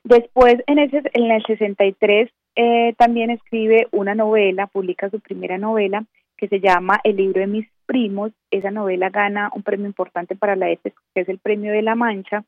Después, 0.02 0.56
en, 0.66 0.78
ese, 0.78 1.02
en 1.14 1.30
el 1.30 1.44
63, 1.44 2.30
eh, 2.56 2.94
también 2.96 3.30
escribe 3.30 3.88
una 3.92 4.14
novela, 4.14 4.66
publica 4.66 5.10
su 5.10 5.20
primera 5.20 5.58
novela 5.58 6.04
que 6.36 6.48
se 6.48 6.60
llama 6.60 7.00
El 7.04 7.16
libro 7.16 7.40
de 7.40 7.46
mis 7.46 7.68
primos. 7.86 8.32
Esa 8.50 8.70
novela 8.70 9.10
gana 9.10 9.50
un 9.54 9.62
premio 9.62 9.86
importante 9.86 10.36
para 10.36 10.56
la 10.56 10.70
ETES, 10.70 10.92
que 11.14 11.20
es 11.22 11.28
el 11.28 11.38
premio 11.38 11.72
de 11.72 11.82
la 11.82 11.94
Mancha. 11.94 12.44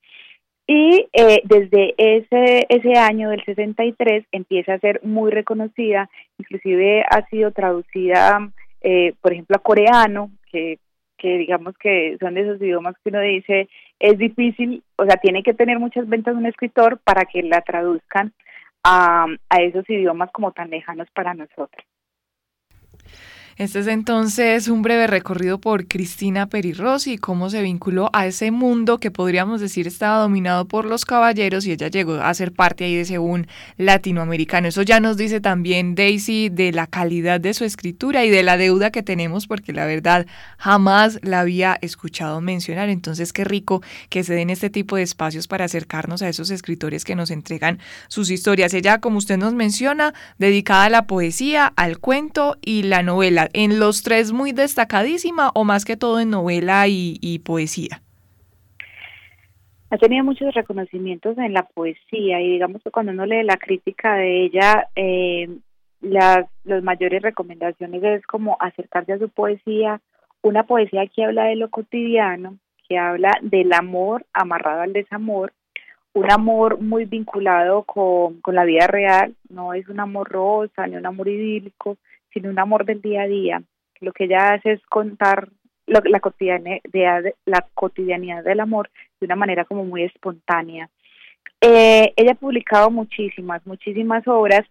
Y 0.71 1.09
eh, 1.15 1.41
desde 1.45 1.95
ese, 1.97 2.67
ese 2.69 2.93
año 2.99 3.31
del 3.31 3.43
63 3.43 4.27
empieza 4.33 4.75
a 4.75 4.79
ser 4.79 5.01
muy 5.03 5.31
reconocida, 5.31 6.11
inclusive 6.37 7.05
ha 7.09 7.27
sido 7.31 7.53
traducida, 7.53 8.51
eh, 8.83 9.15
por 9.23 9.33
ejemplo, 9.33 9.57
a 9.57 9.63
coreano, 9.63 10.31
que, 10.53 10.79
que 11.17 11.39
digamos 11.39 11.75
que 11.79 12.19
son 12.21 12.35
de 12.35 12.43
esos 12.43 12.61
idiomas 12.61 12.97
que 13.03 13.09
uno 13.09 13.21
dice 13.23 13.67
es 13.99 14.19
difícil, 14.19 14.83
o 14.97 15.07
sea, 15.07 15.17
tiene 15.17 15.43
que 15.43 15.55
tener 15.55 15.79
muchas 15.79 16.07
ventas 16.07 16.37
un 16.37 16.45
escritor 16.45 16.99
para 17.03 17.25
que 17.25 17.43
la 17.43 17.63
traduzcan 17.63 18.35
a, 18.85 19.25
a 19.49 19.63
esos 19.63 19.89
idiomas 19.89 20.31
como 20.33 20.53
tan 20.53 20.69
lejanos 20.69 21.09
para 21.15 21.33
nosotros. 21.33 21.83
Este 23.59 23.81
es 23.81 23.89
entonces 23.89 24.69
un 24.69 24.83
breve 24.83 25.09
recorrido 25.09 25.59
por 25.59 25.89
Cristina 25.89 26.47
Perirossi 26.47 27.15
y 27.15 27.19
cómo 27.19 27.51
se 27.51 27.61
vinculó 27.61 28.09
a 28.13 28.25
ese 28.25 28.53
mundo 28.53 28.99
que 28.99 29.11
podríamos 29.11 29.61
decir 29.61 29.89
estaba 29.89 30.23
dominado 30.23 30.69
por 30.69 30.85
los 30.85 31.05
caballeros 31.05 31.67
y 31.67 31.73
ella 31.73 31.89
llegó 31.89 32.15
a 32.15 32.33
ser 32.35 32.53
parte 32.53 32.85
ahí 32.85 32.95
de 32.95 33.01
ese 33.01 33.19
un 33.19 33.49
latinoamericano. 33.77 34.69
Eso 34.69 34.83
ya 34.83 35.01
nos 35.01 35.17
dice 35.17 35.41
también 35.41 35.97
Daisy 35.97 36.51
de 36.51 36.71
la 36.71 36.87
calidad 36.87 37.41
de 37.41 37.53
su 37.53 37.65
escritura 37.65 38.25
y 38.25 38.31
de 38.31 38.45
la 38.45 38.59
deuda 38.59 38.93
que 38.93 39.03
tenemos 39.03 39.49
porque 39.49 39.73
la 39.73 39.87
verdad 39.87 40.29
jamás 40.57 41.19
la 41.23 41.41
había 41.41 41.77
escuchado 41.83 42.41
mencionar. 42.41 42.89
Entonces 42.91 43.33
qué 43.33 43.43
rico 43.43 43.83
que 44.09 44.23
se 44.23 44.35
den 44.35 44.51
este 44.51 44.71
tipo 44.71 44.95
de 44.95 45.03
espacios 45.03 45.49
para 45.49 45.65
acercarnos 45.65 46.23
a 46.23 46.29
esos 46.29 46.51
escritores 46.51 47.05
que 47.05 47.17
nos 47.17 47.33
entregan 47.33 47.81
sus 48.07 48.31
historias. 48.31 48.73
Ella, 48.73 49.01
como 49.01 49.19
usted 49.19 49.37
nos 49.37 49.53
menciona, 49.53 50.15
dedicada 50.39 50.85
a 50.85 50.91
la 50.91 51.09
poesía, 51.09 51.73
al 51.75 51.99
cuento 51.99 52.57
y 52.63 52.85
la 52.85 53.03
novela 53.03 53.48
en 53.53 53.79
los 53.79 54.03
tres 54.03 54.33
muy 54.33 54.53
destacadísima 54.53 55.51
o 55.55 55.65
más 55.65 55.85
que 55.85 55.97
todo 55.97 56.21
en 56.21 56.31
novela 56.31 56.85
y, 56.89 57.41
poesía? 57.45 58.03
Ha 59.91 59.97
tenido 59.97 60.25
muchos 60.25 60.53
reconocimientos 60.55 61.39
en 61.39 61.55
la 61.55 61.63
poesía 61.63 62.41
y 62.41 62.53
digamos 62.53 62.83
que 62.83 62.91
cuando 62.91 63.13
uno 63.13 63.25
lee 63.25 63.43
la 63.43 63.57
crítica 63.57 64.15
de 64.15 64.45
ella, 64.45 64.89
eh, 64.97 65.49
las, 66.01 66.47
las 66.65 66.83
mayores 66.83 67.23
recomendaciones 67.23 68.03
es 68.03 68.27
como 68.27 68.57
acercarse 68.61 69.15
a 69.15 69.19
su 69.19 69.29
poesía, 69.29 70.01
una 70.43 70.65
poesía 70.65 71.07
que 71.07 71.25
habla 71.25 71.45
de 71.45 71.57
lo 71.57 71.71
cotidiano, 71.71 72.59
que 72.89 72.99
habla 72.99 73.31
del 73.43 73.73
amor 73.73 74.27
amarrado 74.33 74.83
al 74.83 74.93
desamor, 74.93 75.53
un 76.15 76.31
amor 76.31 76.81
muy 76.81 77.05
vinculado 77.05 77.83
con, 77.85 78.41
con 78.41 78.55
la 78.55 78.65
vida 78.65 78.87
real, 78.87 79.35
no 79.49 79.75
es 79.75 79.89
un 79.89 80.01
amor 80.01 80.29
rosa 80.31 80.87
ni 80.87 80.97
un 80.97 81.07
amor 81.07 81.29
idílico, 81.29 81.97
sino 82.33 82.51
un 82.51 82.59
amor 82.59 82.85
del 82.85 83.01
día 83.01 83.23
a 83.23 83.27
día. 83.27 83.63
Lo 84.01 84.13
que 84.13 84.25
ella 84.25 84.55
hace 84.55 84.73
es 84.73 84.87
contar 84.87 85.49
la, 85.87 86.21
cotidianidad, 86.21 87.25
la 87.47 87.67
cotidianidad 87.75 88.45
del 88.45 88.61
amor 88.61 88.91
de 89.21 89.27
una 89.27 89.37
manera 89.37 89.65
como 89.65 89.85
muy 89.85 90.05
espontánea. 90.05 90.89
Eh, 91.61 92.13
ella 92.17 92.33
ha 92.33 92.37
publicado 92.37 92.91
muchísimas, 92.91 93.67
muchísimas 93.67 94.27
obras 94.29 94.65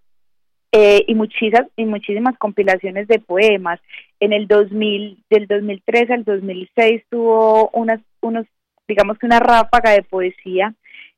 eh, 0.71 1.03
y 1.07 1.15
muchísimas 1.15 1.67
y 1.75 1.85
muchísimas 1.85 2.37
compilaciones 2.37 3.07
de 3.07 3.19
poemas. 3.19 3.79
En 4.19 4.33
el 4.33 4.47
2000, 4.47 5.23
del 5.29 5.47
2003 5.47 6.11
al 6.11 6.23
2006 6.23 7.03
tuvo 7.09 7.69
unas, 7.73 7.99
unos, 8.21 8.45
digamos 8.87 9.17
que 9.17 9.25
una 9.25 9.39
ráfaga 9.39 9.91
de 9.91 10.03
poesía. 10.03 10.73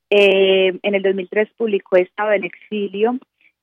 Eh, 0.10 0.80
en 0.82 0.96
el 0.96 1.04
2003 1.04 1.50
publicó 1.58 1.98
Estado 1.98 2.32
en 2.32 2.46
Exilio. 2.46 3.18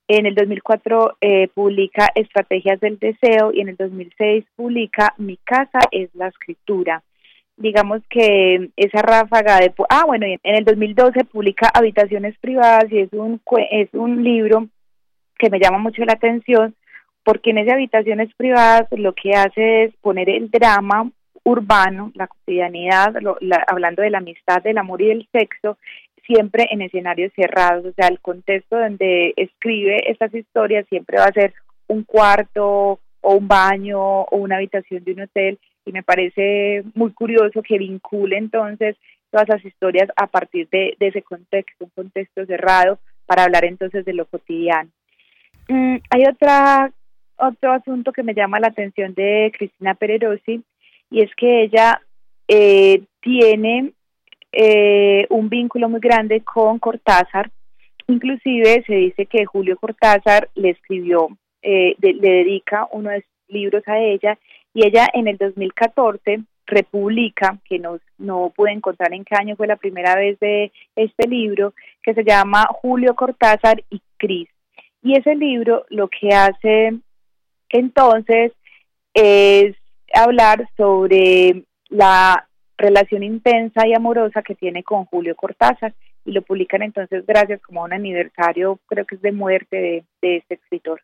En 0.09 0.27
el 0.27 0.35
2004 0.35 1.17
eh, 1.21 1.49
publica 1.49 2.09
Estrategias 2.15 2.79
del 2.81 2.99
Deseo 2.99 3.53
y 3.53 3.61
en 3.61 3.71
el 3.71 3.77
2006 3.77 4.45
publica 4.55 5.15
Mi 5.19 5.37
casa 5.39 5.81
es 5.91 6.15
la 6.15 6.29
escritura. 6.29 7.03
Digamos 7.57 8.03
que 8.09 8.71
esa 8.77 9.03
ráfaga 9.03 9.59
de... 9.59 9.73
Ah, 9.89 10.05
bueno, 10.07 10.27
en 10.27 10.39
el 10.55 10.65
2012 10.65 11.25
publica 11.25 11.71
Habitaciones 11.73 12.39
Privadas 12.39 12.85
y 12.91 13.01
es 13.01 13.13
un, 13.13 13.41
es 13.71 13.89
un 13.95 14.23
libro 14.23 14.69
que 15.39 15.51
me 15.51 15.59
llama 15.59 15.79
mucho 15.79 16.05
la 16.05 16.13
atención 16.13 16.75
porque 17.25 17.51
en 17.51 17.59
esas 17.59 17.75
habitaciones 17.75 18.33
privadas 18.37 18.87
lo 18.93 19.13
que 19.13 19.33
hace 19.33 19.85
es 19.85 19.95
poner 19.97 20.31
el 20.31 20.49
drama 20.49 21.11
urbano, 21.43 22.13
la 22.15 22.29
cotidianidad, 22.29 23.15
hablando 23.67 24.03
de 24.03 24.11
la 24.11 24.19
amistad, 24.19 24.63
del 24.63 24.79
amor 24.79 25.03
y 25.03 25.09
del 25.09 25.29
sexo, 25.33 25.77
siempre 26.27 26.67
en 26.71 26.83
escenarios 26.83 27.33
cerrados, 27.35 27.87
o 27.87 27.93
sea, 27.93 28.09
el 28.09 28.21
contexto 28.21 28.79
donde 28.79 29.33
escribe 29.37 30.11
estas 30.11 30.35
historias 30.35 30.87
siempre 30.89 31.19
va 31.19 31.25
a 31.25 31.33
ser 31.33 31.55
un 31.87 32.03
cuarto 32.03 32.99
o 33.21 33.35
un 33.35 33.49
baño 33.49 34.01
o 34.01 34.37
una 34.37 34.57
habitación 34.57 35.05
de 35.05 35.13
un 35.13 35.21
hotel 35.21 35.59
y 35.85 35.93
me 35.93 36.03
parece 36.03 36.83
muy 36.95 37.13
curioso 37.13 37.63
que 37.63 37.79
vincule 37.79 38.37
entonces 38.37 38.97
todas 39.31 39.49
las 39.49 39.65
historias 39.65 40.09
a 40.17 40.27
partir 40.27 40.69
de, 40.71 40.97
ese 40.99 41.23
contexto, 41.23 41.85
un 41.85 41.91
contexto 41.95 42.45
cerrado, 42.47 42.99
para 43.27 43.45
hablar 43.45 43.65
entonces 43.65 44.05
de 44.05 44.15
lo 44.15 44.27
cotidiano. 44.27 44.91
Mm, 45.69 45.97
hay 46.11 46.23
otra, 46.29 46.93
otro 47.37 47.73
asunto 47.73 48.13
que 48.13 48.23
me 48.23 48.35
llama 48.35 48.61
la 48.61 48.69
atención 48.69 49.15
de 49.15 49.53
Cristina 49.57 49.95
Pererosi 49.95 50.63
y 51.11 51.23
es 51.23 51.35
que 51.37 51.63
ella 51.63 52.01
eh, 52.49 53.03
tiene 53.21 53.93
eh, 54.59 55.27
un 55.29 55.51
vínculo 55.51 55.91
muy 55.91 56.01
grande 56.01 56.41
con 56.41 56.79
Cortázar. 56.79 57.51
Inclusive 58.09 58.83
se 58.87 58.95
dice 58.95 59.27
que 59.27 59.45
Julio 59.45 59.77
Cortázar 59.77 60.49
le 60.55 60.71
escribió, 60.71 61.29
eh, 61.61 61.95
le 62.01 62.15
dedica 62.15 62.89
uno 62.91 63.11
de 63.11 63.23
libros 63.49 63.87
a 63.87 63.99
ella 63.99 64.39
y 64.73 64.87
ella 64.87 65.09
en 65.13 65.29
el 65.29 65.37
2014 65.37 66.41
republica, 66.65 67.59
que 67.69 67.79
no, 67.79 67.99
no 68.17 68.51
pude 68.57 68.73
encontrar 68.73 69.13
en 69.13 69.25
qué 69.25 69.35
año 69.37 69.57
fue 69.57 69.67
la 69.67 69.77
primera 69.77 70.17
vez 70.17 70.41
de 70.41 70.73
este 70.97 71.29
libro, 71.29 71.75
que 72.03 72.15
se 72.15 72.25
llama 72.25 72.67
Julio 72.81 73.15
Cortázar 73.15 73.85
y 73.91 74.01
Cris. 74.17 74.49
Y 75.03 75.19
ese 75.19 75.35
libro 75.35 75.85
lo 75.91 76.09
que 76.09 76.31
hace 76.31 76.95
entonces 77.69 78.53
es 79.13 79.77
hablar 80.15 80.67
sobre 80.79 81.63
la 81.91 82.49
relación 82.79 83.23
intensa 83.23 83.87
y 83.87 83.95
amorosa 83.95 84.43
que 84.43 84.55
tiene 84.55 84.83
con 84.83 85.05
Julio 85.07 85.35
Cortázar 85.35 85.95
y 86.25 86.33
lo 86.33 86.43
publican 86.43 86.83
entonces 86.83 87.25
gracias 87.27 87.61
como 87.63 87.81
a 87.81 87.85
un 87.85 87.93
aniversario, 87.93 88.79
creo 88.87 89.07
que 89.07 89.15
es 89.15 89.23
de 89.23 89.33
muerte 89.33 90.05
de, 90.21 90.37
este 90.37 90.55
escritor. 90.55 91.01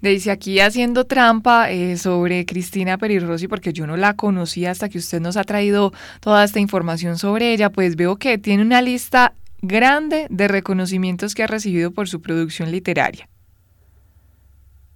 Dice 0.00 0.30
aquí 0.30 0.60
haciendo 0.60 1.04
trampa 1.04 1.70
eh, 1.70 1.96
sobre 1.96 2.46
Cristina 2.46 2.96
Perirossi, 2.96 3.48
porque 3.48 3.72
yo 3.72 3.86
no 3.86 3.96
la 3.96 4.14
conocía 4.14 4.70
hasta 4.70 4.88
que 4.88 4.98
usted 4.98 5.20
nos 5.20 5.36
ha 5.36 5.44
traído 5.44 5.92
toda 6.20 6.44
esta 6.44 6.60
información 6.60 7.18
sobre 7.18 7.52
ella, 7.52 7.70
pues 7.70 7.96
veo 7.96 8.16
que 8.16 8.38
tiene 8.38 8.62
una 8.62 8.80
lista 8.80 9.34
grande 9.60 10.26
de 10.30 10.48
reconocimientos 10.48 11.34
que 11.34 11.42
ha 11.42 11.46
recibido 11.48 11.90
por 11.90 12.08
su 12.08 12.22
producción 12.22 12.70
literaria. 12.70 13.28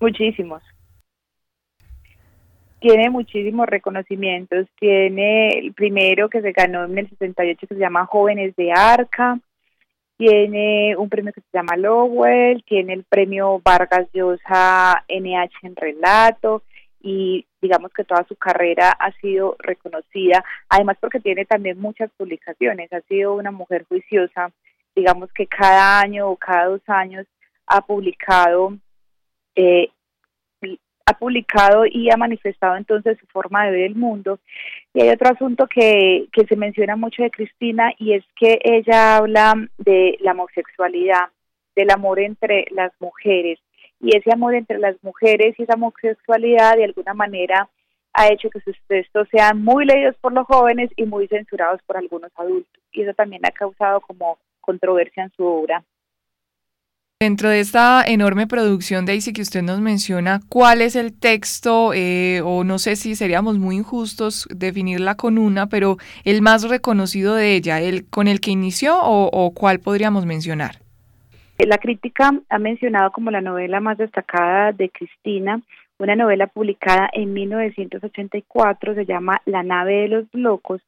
Muchísimos. 0.00 0.62
Tiene 2.82 3.10
muchísimos 3.10 3.66
reconocimientos. 3.68 4.66
Tiene 4.78 5.50
el 5.50 5.72
primero 5.72 6.28
que 6.28 6.42
se 6.42 6.50
ganó 6.50 6.84
en 6.84 6.98
el 6.98 7.08
68 7.08 7.66
que 7.68 7.74
se 7.74 7.80
llama 7.80 8.06
Jóvenes 8.06 8.56
de 8.56 8.72
Arca. 8.72 9.38
Tiene 10.16 10.96
un 10.96 11.08
premio 11.08 11.32
que 11.32 11.40
se 11.40 11.46
llama 11.52 11.76
Lowell. 11.76 12.64
Tiene 12.64 12.94
el 12.94 13.04
premio 13.04 13.60
Vargas 13.64 14.08
Llosa 14.12 15.04
NH 15.08 15.52
en 15.62 15.76
Relato 15.76 16.62
y 17.00 17.46
digamos 17.60 17.92
que 17.92 18.04
toda 18.04 18.24
su 18.24 18.34
carrera 18.36 18.90
ha 18.90 19.12
sido 19.20 19.56
reconocida, 19.58 20.44
además 20.68 20.96
porque 21.00 21.20
tiene 21.20 21.44
también 21.44 21.80
muchas 21.80 22.10
publicaciones, 22.16 22.92
ha 22.92 23.00
sido 23.02 23.34
una 23.34 23.50
mujer 23.50 23.84
juiciosa, 23.88 24.52
digamos 24.94 25.32
que 25.32 25.46
cada 25.46 26.00
año 26.00 26.28
o 26.28 26.36
cada 26.36 26.66
dos 26.66 26.82
años 26.86 27.26
ha 27.66 27.80
publicado, 27.80 28.76
eh, 29.56 29.90
ha 31.06 31.18
publicado 31.18 31.84
y 31.86 32.10
ha 32.10 32.16
manifestado 32.16 32.76
entonces 32.76 33.18
su 33.18 33.26
forma 33.26 33.64
de 33.64 33.72
ver 33.72 33.82
el 33.82 33.94
mundo. 33.94 34.38
Y 34.94 35.02
hay 35.02 35.10
otro 35.10 35.30
asunto 35.30 35.66
que, 35.66 36.26
que 36.32 36.46
se 36.46 36.56
menciona 36.56 36.96
mucho 36.96 37.22
de 37.22 37.30
Cristina 37.30 37.92
y 37.98 38.14
es 38.14 38.24
que 38.36 38.58
ella 38.62 39.16
habla 39.16 39.54
de 39.78 40.18
la 40.20 40.32
homosexualidad, 40.32 41.28
del 41.74 41.90
amor 41.90 42.20
entre 42.20 42.66
las 42.70 42.92
mujeres 43.00 43.58
y 44.02 44.16
ese 44.16 44.32
amor 44.32 44.54
entre 44.54 44.78
las 44.78 44.96
mujeres 45.02 45.54
y 45.56 45.62
esa 45.62 45.74
homosexualidad 45.74 46.76
de 46.76 46.84
alguna 46.84 47.14
manera 47.14 47.68
ha 48.12 48.28
hecho 48.28 48.50
que 48.50 48.60
sus 48.60 48.76
textos 48.88 49.28
sean 49.30 49.62
muy 49.62 49.86
leídos 49.86 50.16
por 50.20 50.32
los 50.32 50.46
jóvenes 50.46 50.90
y 50.96 51.06
muy 51.06 51.28
censurados 51.28 51.80
por 51.86 51.96
algunos 51.96 52.30
adultos. 52.36 52.82
Y 52.92 53.02
eso 53.02 53.14
también 53.14 53.40
ha 53.46 53.52
causado 53.52 54.00
como 54.00 54.38
controversia 54.60 55.22
en 55.22 55.32
su 55.32 55.46
obra. 55.46 55.82
Dentro 57.22 57.50
de 57.50 57.60
esta 57.60 58.02
enorme 58.04 58.48
producción, 58.48 59.06
Daisy, 59.06 59.32
que 59.32 59.42
usted 59.42 59.62
nos 59.62 59.80
menciona, 59.80 60.40
¿cuál 60.48 60.80
es 60.80 60.96
el 60.96 61.16
texto, 61.16 61.92
eh, 61.94 62.40
o 62.44 62.64
no 62.64 62.80
sé 62.80 62.96
si 62.96 63.14
seríamos 63.14 63.58
muy 63.58 63.76
injustos 63.76 64.48
definirla 64.50 65.14
con 65.14 65.38
una, 65.38 65.68
pero 65.68 65.98
el 66.24 66.42
más 66.42 66.68
reconocido 66.68 67.36
de 67.36 67.54
ella, 67.54 67.80
el 67.80 68.10
con 68.10 68.26
el 68.26 68.40
que 68.40 68.50
inició 68.50 68.96
o, 69.00 69.52
cuál 69.54 69.78
podríamos 69.78 70.26
mencionar? 70.26 70.80
La 71.58 71.78
crítica 71.78 72.32
ha 72.48 72.58
mencionado 72.58 73.12
como 73.12 73.30
la 73.30 73.40
novela 73.40 73.78
más 73.78 73.98
destacada 73.98 74.72
de 74.72 74.90
Cristina, 74.90 75.62
una 75.98 76.16
novela 76.16 76.48
publicada 76.48 77.08
en 77.12 77.34
1984, 77.34 78.96
se 78.96 79.06
llama 79.06 79.40
La 79.44 79.62
nave 79.62 79.94
de 79.94 80.08
los 80.08 80.24
locos. 80.32 80.82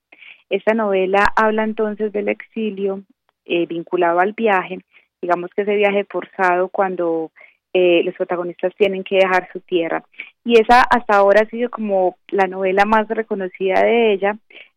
Esta 0.50 0.74
novela 0.74 1.32
habla 1.36 1.62
entonces 1.62 2.12
del 2.12 2.28
exilio 2.28 3.02
eh, 3.44 3.66
vinculado 3.66 4.18
al 4.18 4.32
viaje, 4.32 4.80
digamos 5.24 5.50
que 5.54 5.62
ese 5.62 5.74
viaje 5.74 6.04
forzado 6.04 6.68
cuando 6.68 7.30
eh, 7.72 8.02
los 8.04 8.14
protagonistas 8.14 8.74
tienen 8.76 9.02
que 9.02 9.16
dejar 9.16 9.48
su 9.52 9.60
tierra. 9.60 10.04
Y 10.44 10.60
esa 10.60 10.82
hasta 10.82 11.16
ahora 11.16 11.40
ha 11.42 11.50
sido 11.50 11.70
como 11.70 12.16
la 12.28 12.46
novela 12.46 12.84
más 12.84 13.08
reconocida 13.08 13.82
de 13.82 14.12
ella. 14.12 14.36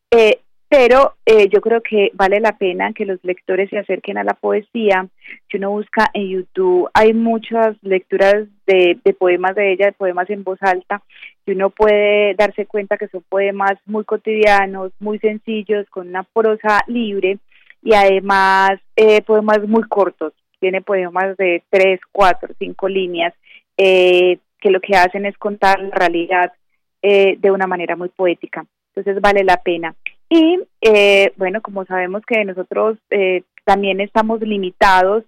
Eh, 0.10 0.39
pero 0.70 1.16
eh, 1.25 1.48
yo 1.50 1.62
creo 1.62 1.82
que 1.82 2.12
vale 2.13 2.39
la 2.39 2.58
pena 2.58 2.92
que 2.94 3.06
los 3.06 3.24
lectores 3.24 3.70
se 3.70 3.77
acerquen 3.77 4.18
a 4.18 4.24
la 4.24 4.34
poesía. 4.34 5.08
Si 5.50 5.58
uno 5.58 5.72
busca 5.72 6.10
en 6.13 6.30
YouTube, 6.30 6.89
hay 6.94 7.13
muchas 7.13 7.77
lecturas 7.82 8.48
de, 8.66 9.00
poemas 9.18 9.56
de 9.56 9.74
ella, 9.74 9.86
de 9.88 9.92
poemas 9.94 10.30
en 10.30 10.44
voz 10.44 10.62
alta, 10.62 11.01
y 11.46 11.51
uno 11.51 11.70
puede 11.70 12.36
darse 12.36 12.66
cuenta 12.66 12.98
que 12.98 13.08
son 13.08 13.24
poemas 13.30 13.77
muy 13.86 14.04
cotidianos, 14.04 14.92
muy 15.00 15.20
sencillos, 15.20 15.89
con 15.89 16.10
una 16.10 16.24
prosa 16.24 16.84
libre, 16.88 17.38
y 17.81 17.93
además 17.93 18.79
eh, 18.96 19.22
poemas 19.22 19.67
muy 19.67 19.84
cortos. 19.84 20.34
Tiene 20.60 20.81
poemas 20.81 21.38
de 21.38 21.63
tres, 21.69 22.00
cuatro, 22.12 22.53
cinco 22.57 22.88
líneas, 22.89 23.34
eh, 23.77 24.39
que 24.60 24.72
lo 24.72 24.79
que 24.79 24.96
hacen 24.96 25.25
es 25.25 25.38
contar 25.38 25.79
la 25.79 25.96
realidad 25.96 26.53
de 27.00 27.51
una 27.51 27.67
manera 27.67 27.96
muy 27.96 28.10
poética. 28.10 28.65
Entonces 28.93 29.22
vale 29.22 29.46
la 29.46 29.55
pena. 29.57 29.96
Y 30.29 30.60
eh, 30.81 31.31
bueno, 31.38 31.62
como 31.62 31.86
sabemos 31.86 32.24
que 32.25 32.43
nosotros 32.43 32.98
eh, 33.10 33.43
también 33.63 34.01
estamos 34.01 34.41
limitados, 34.41 35.24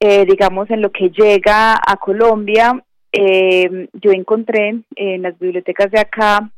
eh, 0.00 0.24
digamos, 0.24 0.70
en 0.70 0.82
lo 0.82 0.90
que 0.90 1.10
llega 1.10 1.74
a 1.74 1.96
Colombia, 1.96 2.82
yo 3.14 4.10
encontré 4.10 4.74
en 4.96 5.22
las 5.22 5.38
bibliotecas 5.38 5.90
de 5.90 6.00
acá 6.00 6.50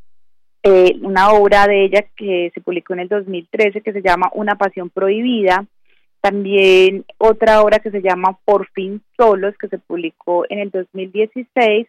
una 1.02 1.30
obra 1.33 1.66
de 1.66 1.85
ella 1.85 2.04
que 2.16 2.50
se 2.54 2.61
publicó 2.61 2.94
en 2.94 3.00
el 3.00 3.09
2013 3.09 3.83
que 3.83 3.92
se 3.92 4.02
llama 4.02 4.30
Una 4.35 4.56
pasión 4.56 4.90
prohibida. 4.90 5.66
También 6.21 7.04
otra 7.18 7.61
obra 7.61 7.80
que 7.80 7.90
se 7.90 8.00
llama 8.00 8.38
Por 8.44 8.68
fin 8.71 9.02
solos, 9.16 9.54
que 9.59 9.68
se 9.68 9.78
publicó 9.78 10.47
en 10.49 10.61
el 10.61 10.71
2016. 10.71 11.87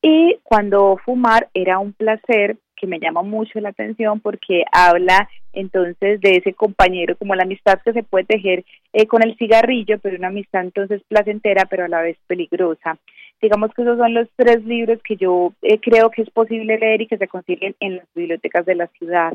Y 0.00 0.36
cuando 0.44 0.98
fumar 1.04 1.48
era 1.52 1.78
un 1.78 1.92
placer, 1.92 2.56
que 2.76 2.86
me 2.86 3.00
llama 3.00 3.22
mucho 3.22 3.58
la 3.58 3.70
atención 3.70 4.20
porque 4.20 4.64
habla 4.70 5.28
entonces 5.52 6.20
de 6.20 6.36
ese 6.36 6.52
compañero, 6.52 7.16
como 7.16 7.34
la 7.34 7.44
amistad 7.44 7.80
que 7.82 7.94
se 7.94 8.02
puede 8.02 8.24
tejer 8.26 8.64
eh, 8.92 9.06
con 9.06 9.22
el 9.22 9.36
cigarrillo, 9.36 9.98
pero 9.98 10.18
una 10.18 10.28
amistad 10.28 10.60
entonces 10.60 11.02
placentera, 11.08 11.64
pero 11.64 11.86
a 11.86 11.88
la 11.88 12.02
vez 12.02 12.18
peligrosa. 12.26 12.98
Digamos 13.40 13.72
que 13.74 13.82
esos 13.82 13.98
son 13.98 14.14
los 14.14 14.28
tres 14.36 14.64
libros 14.64 14.98
que 15.02 15.16
yo 15.16 15.52
eh, 15.62 15.78
creo 15.78 16.10
que 16.10 16.22
es 16.22 16.30
posible 16.30 16.78
leer 16.78 17.02
y 17.02 17.06
que 17.06 17.18
se 17.18 17.28
consiguen 17.28 17.74
en 17.80 17.96
las 17.96 18.06
bibliotecas 18.14 18.64
de 18.64 18.74
la 18.74 18.86
ciudad. 18.88 19.34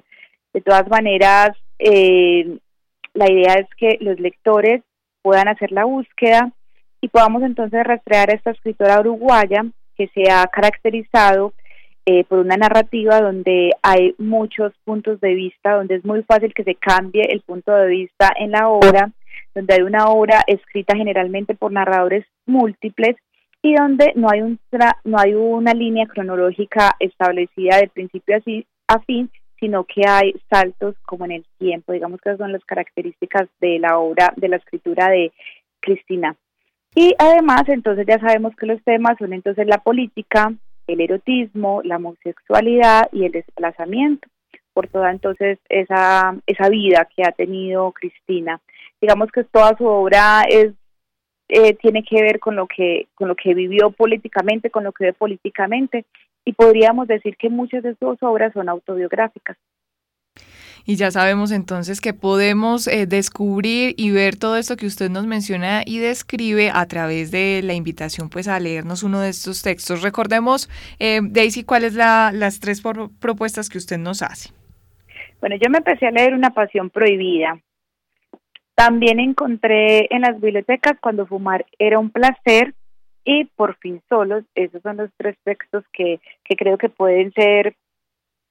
De 0.53 0.61
todas 0.61 0.87
maneras, 0.89 1.51
eh, 1.79 2.57
la 3.13 3.31
idea 3.31 3.53
es 3.55 3.67
que 3.77 3.97
los 4.01 4.19
lectores 4.19 4.81
puedan 5.21 5.47
hacer 5.47 5.71
la 5.71 5.85
búsqueda 5.85 6.51
y 6.99 7.07
podamos 7.07 7.43
entonces 7.43 7.83
rastrear 7.83 8.29
a 8.29 8.35
esta 8.35 8.51
escritora 8.51 8.99
uruguaya 8.99 9.65
que 9.95 10.07
se 10.09 10.31
ha 10.31 10.45
caracterizado 10.47 11.53
eh, 12.05 12.23
por 12.23 12.39
una 12.39 12.57
narrativa 12.57 13.21
donde 13.21 13.71
hay 13.83 14.15
muchos 14.17 14.73
puntos 14.83 15.21
de 15.21 15.35
vista, 15.35 15.75
donde 15.75 15.95
es 15.95 16.05
muy 16.05 16.23
fácil 16.23 16.53
que 16.53 16.63
se 16.63 16.75
cambie 16.75 17.27
el 17.29 17.41
punto 17.41 17.71
de 17.71 17.87
vista 17.87 18.31
en 18.37 18.51
la 18.51 18.69
obra, 18.69 19.11
donde 19.53 19.75
hay 19.75 19.81
una 19.81 20.09
obra 20.09 20.43
escrita 20.47 20.95
generalmente 20.95 21.53
por 21.53 21.71
narradores 21.71 22.25
múltiples 22.47 23.15
y 23.61 23.75
donde 23.75 24.13
no 24.15 24.29
hay, 24.29 24.41
un 24.41 24.59
no 25.03 25.17
hay 25.19 25.33
una 25.35 25.73
línea 25.73 26.07
cronológica 26.07 26.95
establecida 26.99 27.77
de 27.77 27.89
principio 27.89 28.37
a 28.87 28.99
fin, 28.99 29.29
sino 29.59 29.83
que 29.83 30.01
hay 30.07 30.33
saltos 30.49 30.95
como 31.05 31.25
en 31.25 31.31
el 31.31 31.45
tiempo. 31.59 31.93
Digamos 31.93 32.19
que 32.21 32.35
son 32.37 32.51
las 32.51 32.65
características 32.65 33.47
de 33.59 33.79
la 33.79 33.99
obra, 33.99 34.33
de 34.35 34.49
la 34.49 34.57
escritura 34.57 35.09
de 35.09 35.31
Cristina. 35.79 36.35
Y 36.95 37.13
además, 37.19 37.63
entonces 37.67 38.05
ya 38.07 38.19
sabemos 38.19 38.53
que 38.55 38.65
los 38.65 38.83
temas 38.83 39.17
son 39.17 39.31
entonces 39.31 39.65
la 39.67 39.77
política, 39.77 40.51
el 40.87 40.99
erotismo, 40.99 41.81
la 41.83 41.97
homosexualidad 41.97 43.07
y 43.13 43.25
el 43.25 43.31
desplazamiento, 43.31 44.27
por 44.73 44.87
toda 44.87 45.11
entonces 45.11 45.59
esa, 45.69 46.35
esa 46.47 46.69
vida 46.69 47.07
que 47.15 47.23
ha 47.23 47.31
tenido 47.31 47.91
Cristina. 47.91 48.59
Digamos 48.99 49.31
que 49.31 49.43
toda 49.43 49.77
su 49.77 49.85
obra 49.85 50.43
es 50.49 50.73
eh, 51.51 51.73
tiene 51.73 52.03
que 52.03 52.21
ver 52.21 52.39
con 52.39 52.55
lo 52.55 52.65
que 52.65 53.07
con 53.13 53.27
lo 53.27 53.35
que 53.35 53.53
vivió 53.53 53.91
políticamente, 53.91 54.69
con 54.69 54.85
lo 54.85 54.93
que 54.93 55.05
ve 55.05 55.13
políticamente 55.13 56.05
y 56.45 56.53
podríamos 56.53 57.07
decir 57.07 57.35
que 57.37 57.49
muchas 57.49 57.83
de 57.83 57.95
sus 57.95 58.23
obras 58.23 58.53
son 58.53 58.69
autobiográficas. 58.69 59.57
Y 60.85 60.95
ya 60.95 61.11
sabemos 61.11 61.51
entonces 61.51 62.01
que 62.01 62.13
podemos 62.13 62.87
eh, 62.87 63.05
descubrir 63.05 63.93
y 63.97 64.11
ver 64.11 64.37
todo 64.37 64.57
esto 64.57 64.77
que 64.77 64.87
usted 64.87 65.09
nos 65.11 65.27
menciona 65.27 65.83
y 65.85 65.99
describe 65.99 66.71
a 66.73 66.87
través 66.87 67.29
de 67.29 67.61
la 67.63 67.73
invitación 67.73 68.29
pues 68.29 68.47
a 68.47 68.59
leernos 68.59 69.03
uno 69.03 69.19
de 69.19 69.29
estos 69.29 69.61
textos. 69.61 70.01
Recordemos, 70.01 70.69
eh, 70.99 71.19
Daisy, 71.21 71.63
cuáles 71.63 71.93
la, 71.93 72.31
las 72.33 72.59
tres 72.59 72.81
propuestas 73.19 73.69
que 73.69 73.77
usted 73.77 73.97
nos 73.97 74.23
hace. 74.23 74.49
Bueno, 75.41 75.55
yo 75.61 75.69
me 75.69 75.79
empecé 75.79 76.07
a 76.07 76.11
leer 76.11 76.33
Una 76.33 76.51
pasión 76.51 76.89
prohibida. 76.89 77.59
También 78.75 79.19
encontré 79.19 80.07
en 80.13 80.21
las 80.21 80.39
bibliotecas 80.39 80.93
Cuando 81.01 81.27
fumar 81.27 81.65
era 81.77 81.99
un 81.99 82.09
placer 82.09 82.73
y 83.23 83.45
Por 83.45 83.77
fin 83.77 84.01
solos. 84.09 84.43
Esos 84.55 84.81
son 84.81 84.97
los 84.97 85.09
tres 85.17 85.37
textos 85.43 85.83
que, 85.93 86.19
que 86.43 86.55
creo 86.55 86.77
que 86.77 86.89
pueden 86.89 87.31
ser 87.33 87.75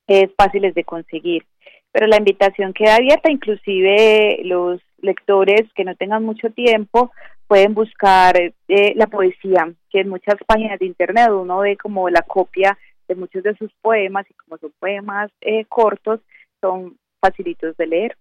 eh, 0.07 0.29
fáciles 0.37 0.75
de 0.75 0.85
conseguir 0.85 1.45
pero 1.93 2.07
la 2.07 2.19
invitación 2.19 2.73
queda 2.73 2.97
abierta, 2.97 3.31
inclusive 3.31 4.41
los 4.45 4.81
lectores 4.99 5.63
que 5.75 5.85
no 5.85 5.95
tengan 5.97 6.25
mucho 6.25 6.51
tiempo 6.51 7.11
pueden 7.47 7.75
buscar 7.75 8.37
eh, 8.39 8.93
la 8.95 9.09
poesía, 9.09 9.73
que 9.91 10.01
en 10.01 10.09
muchas 10.09 10.37
páginas 10.47 10.79
de 10.79 10.87
internet 10.87 11.31
uno 11.31 11.59
ve 11.59 11.77
como 11.77 12.09
la 12.09 12.23
copia 12.23 12.79
de 13.09 13.17
muchos 13.17 13.43
de 13.43 13.57
sus 13.57 13.73
poemas 13.83 14.25
y 14.31 14.35
como 14.35 14.57
son 14.59 14.73
poemas 14.79 15.33
eh, 15.41 15.65
cortos, 15.65 16.21
son 16.61 16.97
facilitos 17.21 17.77
de 17.77 17.87
leer. 17.89 18.17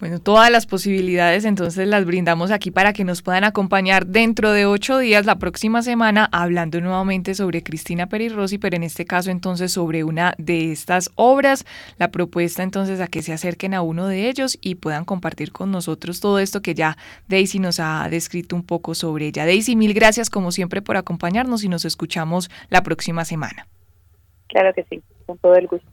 Bueno, 0.00 0.18
todas 0.18 0.50
las 0.50 0.66
posibilidades 0.66 1.44
entonces 1.44 1.86
las 1.86 2.04
brindamos 2.04 2.50
aquí 2.50 2.72
para 2.72 2.92
que 2.92 3.04
nos 3.04 3.22
puedan 3.22 3.44
acompañar 3.44 4.06
dentro 4.06 4.50
de 4.50 4.66
ocho 4.66 4.98
días, 4.98 5.24
la 5.24 5.36
próxima 5.36 5.82
semana, 5.82 6.28
hablando 6.32 6.80
nuevamente 6.80 7.32
sobre 7.34 7.62
Cristina 7.62 8.08
Peri 8.08 8.28
Rossi, 8.28 8.58
pero 8.58 8.74
en 8.74 8.82
este 8.82 9.04
caso 9.04 9.30
entonces 9.30 9.70
sobre 9.70 10.02
una 10.02 10.34
de 10.36 10.72
estas 10.72 11.10
obras. 11.14 11.64
La 11.96 12.10
propuesta 12.10 12.64
entonces 12.64 13.00
a 13.00 13.06
que 13.06 13.22
se 13.22 13.32
acerquen 13.32 13.72
a 13.72 13.82
uno 13.82 14.08
de 14.08 14.28
ellos 14.28 14.58
y 14.60 14.74
puedan 14.74 15.04
compartir 15.04 15.52
con 15.52 15.70
nosotros 15.70 16.18
todo 16.18 16.40
esto 16.40 16.60
que 16.60 16.74
ya 16.74 16.98
Daisy 17.28 17.60
nos 17.60 17.78
ha 17.78 18.08
descrito 18.10 18.56
un 18.56 18.64
poco 18.64 18.96
sobre 18.96 19.28
ella. 19.28 19.46
Daisy, 19.46 19.76
mil 19.76 19.94
gracias 19.94 20.28
como 20.28 20.50
siempre 20.50 20.82
por 20.82 20.96
acompañarnos 20.96 21.62
y 21.62 21.68
nos 21.68 21.84
escuchamos 21.84 22.50
la 22.68 22.82
próxima 22.82 23.24
semana. 23.24 23.68
Claro 24.48 24.74
que 24.74 24.84
sí, 24.90 25.02
con 25.26 25.38
todo 25.38 25.54
el 25.54 25.68
gusto. 25.68 25.88